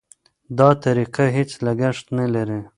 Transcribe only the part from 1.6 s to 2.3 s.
لګښت نه